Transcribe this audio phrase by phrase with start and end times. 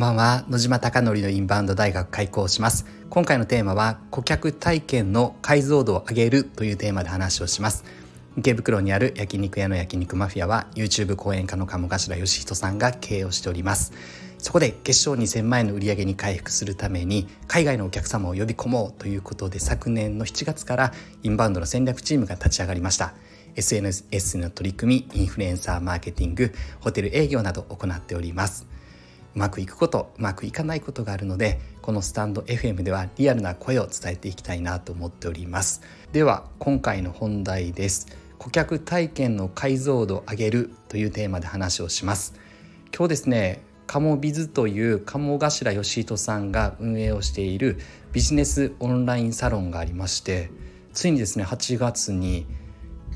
[0.00, 0.44] んばんは。
[0.48, 2.86] 野島貴則のインバウンド大学開校します。
[3.10, 7.84] 今回のテーマは顧客体験の解像度を上げるというテーマで話をします。
[8.38, 13.92] 池袋にある焼肉屋の焼肉マフィアは YouTube 講演家の鴨頭義人さんが経営をしております。
[14.38, 23.12] そこで月賞2000万円の売り上げに回復するために海外のお客様を呼び込もうということで昨年の7月からインバウンドの戦略チームが立ち上がりました。
[23.54, 28.66] SNS の取り組みインフルエンサーマーケティングホテル営業など行っております。
[29.34, 35.82] うまくいくことうまくいかないことがあるのでこのスタンド FM ではリアルな声を伝えていきたいなと思っております。
[36.12, 38.08] では今回の本題です。
[38.38, 42.34] 顧客体験の解像度を上げるというテーマで話をします。
[42.94, 47.78] 今日ですねカモビズという鴨頭義人さんが運営をしている
[48.12, 50.50] ビジネスオンラインサロンがありまして
[50.92, 52.46] ついにですね8月に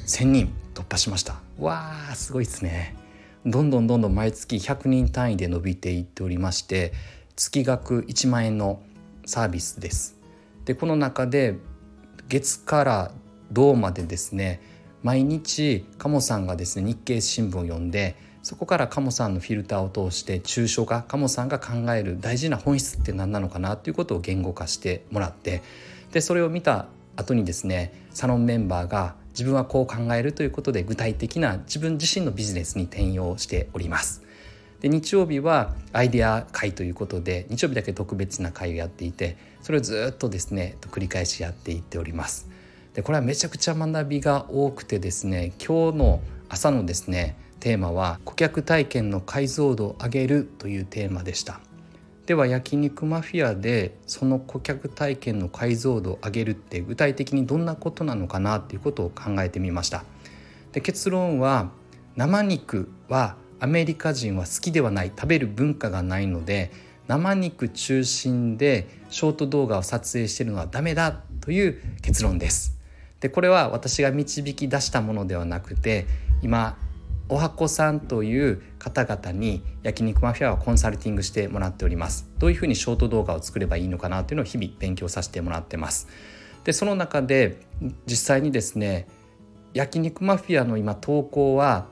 [0.06, 1.40] 1000人突破しました。
[1.58, 3.03] わーすごいですね。
[3.46, 6.92] どんどんどんどん毎月100人単位で伸びていっておりまして
[7.36, 8.82] 月額1万円の
[9.26, 10.18] サービスです。
[10.64, 11.56] でこの中で
[12.28, 13.10] 月から
[13.52, 14.62] 銅までですね
[15.02, 25.62] 毎日鴨さんがですね日経新聞を読んでそこから鴨さんのフィルターを通して抽象化鴨さんが考える大事な本質って何なのかなということを言語化してもらって
[26.12, 26.86] でそれを見た
[27.16, 34.22] 後にですねサロンメンバーが自分はこう考えるということで具体的な自分自身のビジネスに転用しております。
[34.80, 42.48] で日曜日はアイデア会ということで日曜日だけ特別な会をやっていてそれをずっとですね繰り返しやっていっております。
[42.94, 51.60] でこれはめちゃくちゃ学びが多くてですね今日の朝のですねテーマは顧客体験の解像度を上げるというテーマでした。
[52.26, 60.04] では焼肉マフィアでその顧客体験の解像度を上げるって具体的にどんなことなのかなっていうことを考えてみました。
[60.72, 61.70] で結論は
[62.16, 66.70] 生肉はアメリカ人は好きではない食べる文化がないので
[67.06, 72.74] 生肉中心でショート動画を撮影しているのはダメだという結論です。
[73.20, 76.06] でこれは私が導き出したものではなくて
[76.42, 76.76] 今
[77.28, 82.28] おはこさんという方々に焼肉マフィアはコンサルティングしてもらっております。
[82.38, 86.08] どういうふうにショート動画を作ればいいのかなというのを日々勉強させてもらってます。
[86.64, 87.58] でその中で
[88.06, 89.06] 実際にですね
[89.72, 91.86] 焼肉マフィアの今投稿は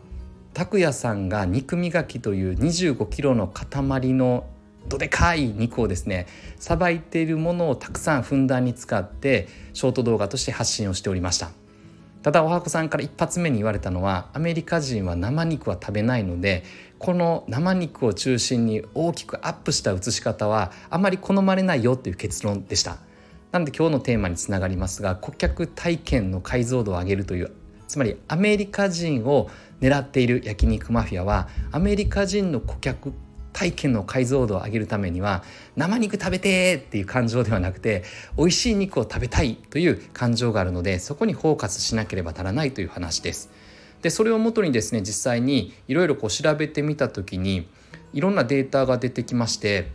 [0.55, 4.47] 拓也さんが肉磨きという25キロの塊の
[4.89, 6.27] どでかい肉をですね
[6.59, 11.62] さばいているものをたくさんふんだんに使ってショート動画として発信をしておりました。
[12.23, 16.63] ただおはこさんから一発目に言われたのはアメリカ人は生肉は食べないので
[16.99, 22.99] この生肉を中心に大きくアップした写し方はあまり好まれないよっていう結論でした。
[23.51, 27.53] なので今日のテーマにつながりますが顧客体験の解像度を上げるという
[27.87, 29.51] つまりアメリカ人を
[29.83, 33.13] 狙っている焼肉マフィアはアメリカ人の顧客
[33.53, 35.43] 体験の解像度を上げるためには
[35.77, 38.05] 生肉食べてっていう感情ではなくて
[38.37, 43.51] 美味しい肉を食べたいという感情があるのでそこにフォーカスしなければならないという話です。
[44.03, 47.69] でそれをもとにですね実際にいろいろ調べてみた時に
[48.13, 49.91] いろんなデータが出てきまして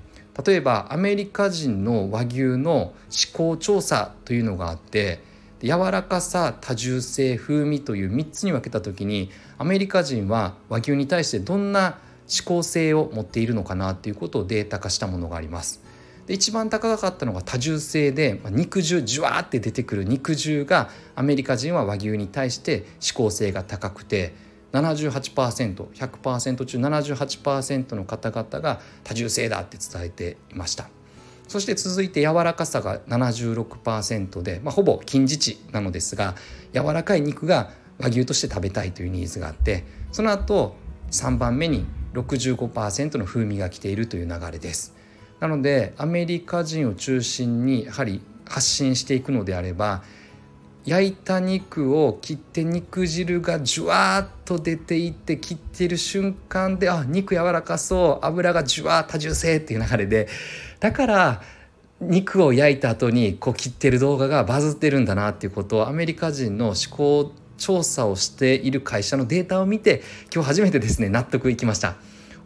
[0.46, 2.94] 例えばアメリカ人の和牛の思
[3.34, 5.20] 考調査というのがあって
[5.62, 11.98] 柔らかさ多重性風味という3つに分けた時にアメリカ人は和牛に対してどんな
[12.44, 15.82] 向性を持っているのかなっていうことをデータ化したものがあります。
[16.28, 24.34] で一番高かったのが多重性で、まあ、肉汁ジュワーって出てくる肉汁がアメリカ人は和牛に対して指向性が高くて
[24.74, 30.90] 78%100% 中78%の方々が多重性だって伝えていました
[31.48, 36.36] そして続いて柔らかさが76%で、まあ、ほぼ近似値なのですが
[36.74, 40.76] 柔らかい肉が和牛として食べたいというニーズがあってその後
[41.12, 41.86] 3番目に
[42.24, 44.96] 65%の風味が来ているという流れです。
[45.40, 50.04] なのでアメリカ人を中心にやはり発信していくのであれば
[50.86, 60.28] 焼いた肉を切って肉汁がジュワーッと出ていって切っている瞬間であ肉柔らかそう油がジュワー多重性っていう流れで。
[60.80, 61.42] だから
[62.00, 70.02] 肉を焼いた後にこう切ってる動画がバズってるんだなっていうことをアメリカ人の思考調査をしている会社のデータを見て
[70.34, 71.96] 今日初めてですね納得いきました。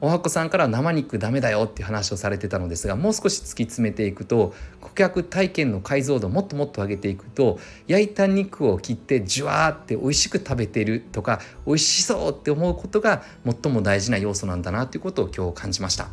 [0.03, 16.07] おはこさんから生肉ダメだよっていう話をされてたのですがもう少し突き詰めていくと顧客体験の解像度をもっともっと上げていくと焼いた肉を切ってジュワーって美味しく食べてるとか美味しそうって思うことが最も大事な要素なんだなということを今日感じました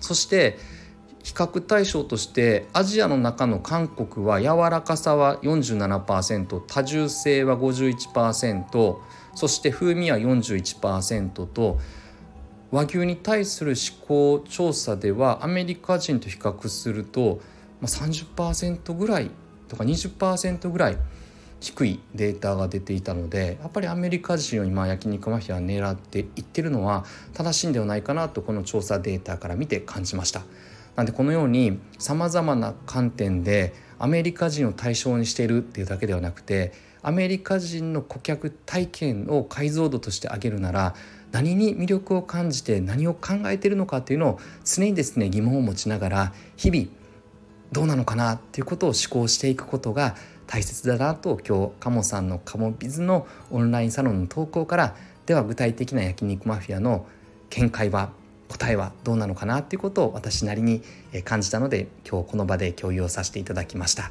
[0.00, 0.56] そして
[1.26, 8.96] 比較対象としてアジアの中の韓国は柔らかさは47%多重性は51%
[9.34, 11.80] そして風味は41%と
[12.70, 17.40] 和牛に対する思考調査ではアメリカ人と比較すると
[17.82, 19.32] 30%ぐらい
[19.66, 20.96] とか20%ぐらい
[21.58, 30.42] 低いデータが出ていたのでやっぱりアメリカ人を今焼肉マフィア狙っていってるのは正しいんではないかなとこの調査データから見て感じました。
[30.96, 36.72] なんでこのようにさまざまな観点でアメリカ人を対象にしているっていうだけではなくて
[37.02, 40.94] アメリカ人の顧客体験を解像度として上げるなら
[41.32, 46.86] 何に魅力を感じて何を考えているのかっていうのを常にですね疑問を持ちながら日々
[47.72, 50.16] どうなのかなっていうことを思考していくことが
[50.46, 54.96] 大切だなと今日カモさんのカモビズのオンラインサロンの投稿から
[55.26, 57.06] では具体的な焼肉マフィアの
[57.50, 58.10] 見解は
[58.56, 60.82] 答えはどうなのかなっていうことを私なりに
[61.24, 64.10] 感じたので今日この場で共有をさせていただきました。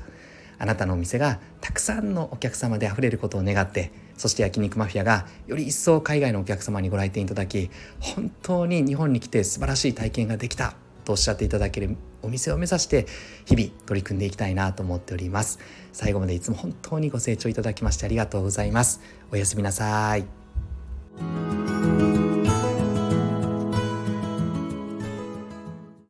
[0.58, 7.70] あなたのお店がたくさんのお客様であふれることを願ってそして焼肉マフィアがより一層海外のお客様にご来店いただき
[8.00, 13.06] 本当に日本に来て素晴らしい体験ができたとおっしゃっていただけるお店を目指して
[13.46, 15.60] 日々取り組んでいきたいなと思っております。
[15.92, 19.02] 最後までいつも本当にご清聴いただきましてありがとうございます。
[19.32, 20.45] おやすみなさい。